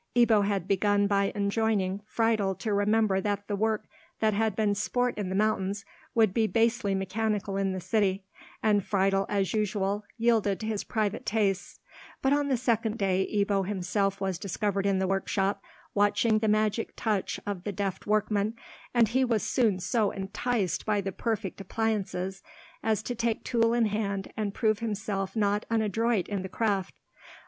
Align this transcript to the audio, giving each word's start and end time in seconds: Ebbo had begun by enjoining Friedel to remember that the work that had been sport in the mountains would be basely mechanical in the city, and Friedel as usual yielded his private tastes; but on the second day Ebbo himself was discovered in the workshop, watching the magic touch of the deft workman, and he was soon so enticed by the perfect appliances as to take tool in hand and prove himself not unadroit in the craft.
Ebbo 0.15 0.43
had 0.47 0.67
begun 0.67 1.05
by 1.05 1.31
enjoining 1.35 2.01
Friedel 2.07 2.55
to 2.55 2.73
remember 2.73 3.21
that 3.21 3.47
the 3.47 3.55
work 3.55 3.85
that 4.19 4.33
had 4.33 4.55
been 4.55 4.73
sport 4.73 5.15
in 5.15 5.29
the 5.29 5.35
mountains 5.35 5.85
would 6.15 6.33
be 6.33 6.47
basely 6.47 6.95
mechanical 6.95 7.55
in 7.55 7.71
the 7.71 7.79
city, 7.79 8.23
and 8.63 8.83
Friedel 8.83 9.27
as 9.29 9.53
usual 9.53 10.03
yielded 10.17 10.63
his 10.63 10.83
private 10.83 11.23
tastes; 11.23 11.79
but 12.19 12.33
on 12.33 12.47
the 12.47 12.57
second 12.57 12.97
day 12.97 13.27
Ebbo 13.31 13.67
himself 13.67 14.19
was 14.19 14.39
discovered 14.39 14.87
in 14.87 14.97
the 14.97 15.05
workshop, 15.07 15.61
watching 15.93 16.39
the 16.39 16.47
magic 16.47 16.93
touch 16.95 17.39
of 17.45 17.63
the 17.63 17.71
deft 17.71 18.07
workman, 18.07 18.55
and 18.95 19.09
he 19.09 19.23
was 19.23 19.43
soon 19.43 19.79
so 19.79 20.09
enticed 20.09 20.83
by 20.83 20.99
the 20.99 21.11
perfect 21.11 21.61
appliances 21.61 22.41
as 22.81 23.03
to 23.03 23.13
take 23.13 23.43
tool 23.43 23.71
in 23.71 23.85
hand 23.85 24.33
and 24.35 24.55
prove 24.55 24.79
himself 24.79 25.35
not 25.35 25.63
unadroit 25.69 26.27
in 26.27 26.41
the 26.41 26.49
craft. 26.49 26.95